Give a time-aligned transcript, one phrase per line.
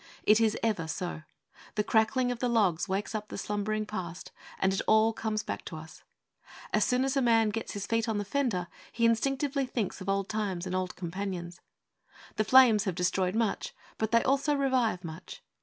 [0.23, 1.21] It is ever so.
[1.75, 5.63] The crackling of the logs wakes up the slumbering Past, and it all comes back
[5.65, 6.01] to us.
[6.73, 10.09] As soon as a man gets his feet on the fender he instinctively thinks of
[10.09, 11.61] old times and old companions.
[12.37, 15.43] The flames have destroyed much; but they also revive much.